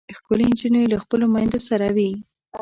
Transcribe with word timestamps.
ښکلې 0.17 0.45
نجونې 0.51 0.83
له 0.91 0.97
خپلو 1.03 1.25
میندو 1.33 1.59
سره 1.69 1.87
وي. 1.95 2.11